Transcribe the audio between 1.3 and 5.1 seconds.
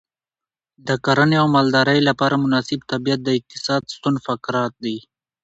او مالدارۍ لپاره مناسب طبیعت د اقتصاد ستون فقرات دی.